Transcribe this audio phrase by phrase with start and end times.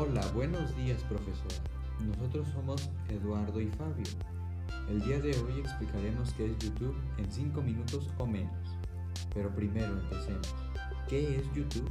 [0.00, 1.56] Hola, buenos días profesora.
[2.06, 4.06] Nosotros somos Eduardo y Fabio.
[4.88, 8.54] El día de hoy explicaremos qué es YouTube en 5 minutos o menos.
[9.34, 10.54] Pero primero empecemos.
[11.08, 11.90] ¿Qué es YouTube?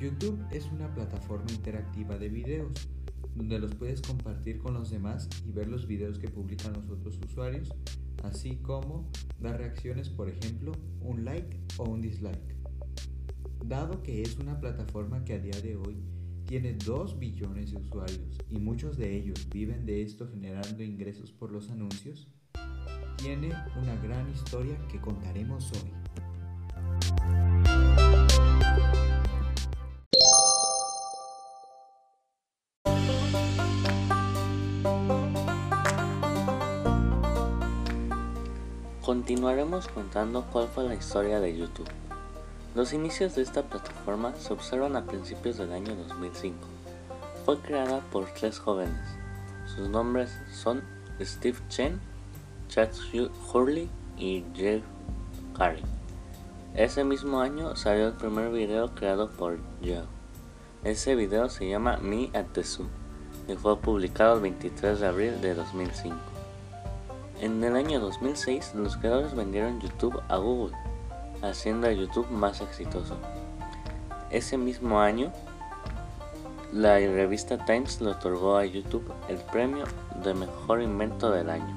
[0.00, 2.88] YouTube es una plataforma interactiva de videos
[3.34, 7.18] donde los puedes compartir con los demás y ver los videos que publican los otros
[7.18, 7.68] usuarios,
[8.24, 12.56] así como dar reacciones, por ejemplo, un like o un dislike.
[13.62, 16.02] Dado que es una plataforma que a día de hoy
[16.46, 21.52] tiene 2 billones de usuarios y muchos de ellos viven de esto generando ingresos por
[21.52, 22.28] los anuncios,
[23.16, 25.92] tiene una gran historia que contaremos hoy.
[39.02, 41.99] Continuaremos contando cuál fue la historia de YouTube.
[42.74, 46.56] Los inicios de esta plataforma se observan a principios del año 2005.
[47.44, 49.00] Fue creada por tres jóvenes.
[49.66, 50.82] Sus nombres son
[51.20, 52.00] Steve Chen,
[52.68, 52.90] Chad
[53.52, 54.84] Hurley y Jeff
[55.56, 55.82] Carey.
[56.74, 60.04] Ese mismo año salió el primer video creado por Joe.
[60.84, 62.86] Ese video se llama Me at the Zoo
[63.48, 66.16] y fue publicado el 23 de abril de 2005.
[67.40, 70.76] En el año 2006, los creadores vendieron YouTube a Google,
[71.42, 73.16] haciendo a YouTube más exitoso.
[74.30, 75.32] Ese mismo año,
[76.72, 79.84] la revista Times le otorgó a YouTube el premio
[80.22, 81.76] de mejor invento del año.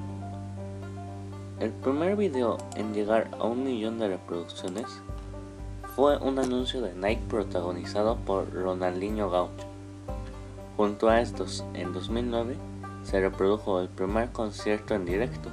[1.60, 4.86] El primer video en llegar a un millón de reproducciones
[5.96, 9.66] fue un anuncio de Nike protagonizado por Ronaldinho Gaucho.
[10.76, 12.56] Junto a estos, en 2009,
[13.04, 15.50] se reprodujo el primer concierto en directo.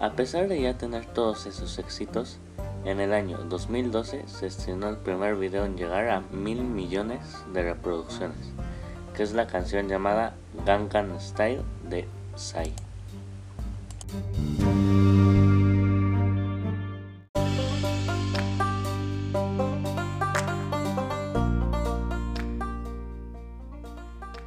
[0.00, 2.38] A pesar de ya tener todos esos éxitos,
[2.84, 7.62] en el año 2012 se estrenó el primer video en llegar a mil millones de
[7.62, 8.52] reproducciones,
[9.16, 10.34] que es la canción llamada
[10.66, 12.06] Gangnam Style de
[12.36, 12.72] Psy.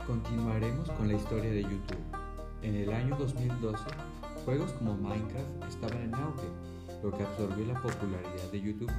[0.06, 1.98] Continuaremos con la historia de YouTube.
[2.62, 3.84] En el año 2012,
[4.46, 6.48] juegos como Minecraft estaban en auge,
[7.04, 8.92] lo que absorbió la popularidad de YouTube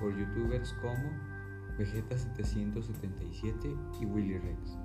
[0.00, 1.10] por youtubers como
[1.78, 4.78] Vegeta777 y Willy Rex.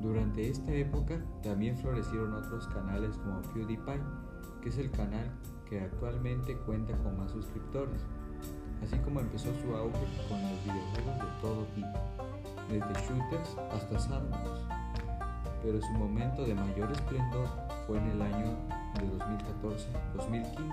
[0.00, 4.00] Durante esta época también florecieron otros canales como PewDiePie,
[4.62, 5.30] que es el canal
[5.68, 8.06] que actualmente cuenta con más suscriptores,
[8.82, 11.98] así como empezó su auge con los videojuegos de todo tipo,
[12.68, 14.64] desde shooters hasta sandbox
[15.64, 17.48] pero su momento de mayor esplendor
[17.86, 18.54] fue en el año
[19.00, 19.06] de
[20.14, 20.72] 2014-2015,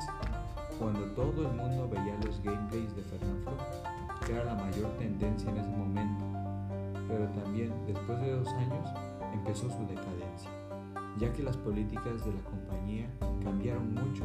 [0.81, 3.51] cuando todo el mundo veía los gameplays de Fernando
[4.25, 6.25] que era la mayor tendencia en ese momento.
[7.07, 8.89] Pero también después de dos años
[9.31, 10.49] empezó su decadencia,
[11.19, 13.07] ya que las políticas de la compañía
[13.43, 14.23] cambiaron mucho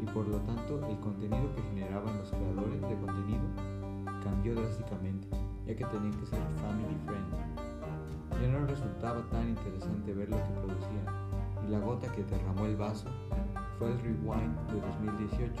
[0.00, 3.44] y por lo tanto el contenido que generaban los creadores de contenido
[4.24, 5.28] cambió drásticamente,
[5.66, 7.62] ya que tenían que ser family friendly
[8.40, 11.04] ya no resultaba tan interesante ver lo que producían,
[11.66, 13.08] y la gota que derramó el vaso
[13.82, 15.60] fue el Rewind de 2018.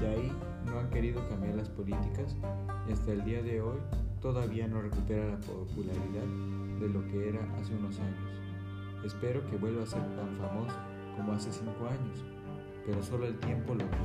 [0.00, 0.32] De ahí
[0.66, 2.36] no han querido cambiar las políticas
[2.88, 3.78] y hasta el día de hoy
[4.20, 6.22] todavía no recupera la popularidad
[6.78, 8.30] de lo que era hace unos años.
[9.04, 10.76] Espero que vuelva a ser tan famoso
[11.16, 12.24] como hace 5 años,
[12.86, 13.98] pero solo el tiempo lo dirá.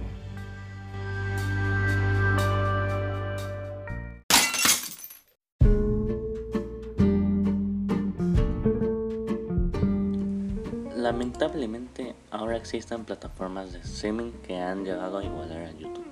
[10.96, 16.06] Lamentablemente ahora existen plataformas de streaming que han llegado a igualar a YouTube,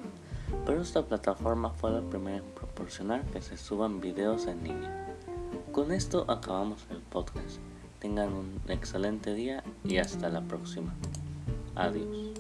[0.66, 5.08] pero esta plataforma fue la primera en proporcionar que se suban videos en línea.
[5.72, 7.60] Con esto acabamos el podcast.
[8.00, 10.94] Tengan un excelente día y hasta la próxima.
[11.76, 12.34] Adiós.